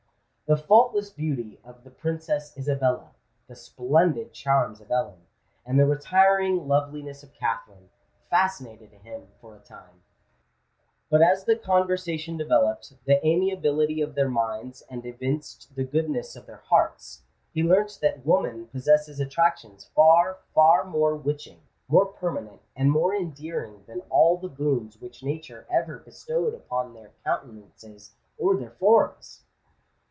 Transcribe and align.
The 0.47 0.57
faultless 0.57 1.09
beauty 1.09 1.61
of 1.63 1.85
the 1.85 1.89
Princess 1.89 2.57
Isabella,—the 2.57 3.55
splendid 3.55 4.33
charms 4.33 4.81
of 4.81 4.91
Ellen,—and 4.91 5.79
the 5.79 5.85
retiring 5.85 6.67
loveliness 6.67 7.23
of 7.23 7.33
Katherine, 7.33 7.89
fascinated 8.29 8.91
him 8.91 9.29
for 9.39 9.55
a 9.55 9.61
time; 9.61 10.03
but 11.09 11.21
as 11.21 11.45
the 11.45 11.55
conversation 11.55 12.35
developed 12.35 12.91
the 13.05 13.25
amiability 13.25 14.01
of 14.01 14.13
their 14.13 14.27
minds 14.27 14.81
and 14.89 15.05
evinced 15.05 15.73
the 15.73 15.85
goodness 15.85 16.35
of 16.35 16.47
their 16.47 16.63
hearts, 16.67 17.21
he 17.53 17.63
learnt 17.63 17.99
that 18.01 18.25
woman 18.25 18.67
possesses 18.67 19.21
attractions 19.21 19.85
far—far 19.95 20.83
more 20.83 21.15
witching, 21.15 21.61
more 21.87 22.07
permanent, 22.07 22.59
and 22.75 22.91
more 22.91 23.15
endearing 23.15 23.85
than 23.85 24.01
all 24.09 24.35
the 24.37 24.49
boons 24.49 24.99
which 24.99 25.23
nature 25.23 25.65
ever 25.69 25.99
bestowed 25.99 26.53
upon 26.53 26.93
their 26.93 27.13
countenances 27.23 28.15
or 28.37 28.57
their 28.57 28.71
forms! 28.71 29.45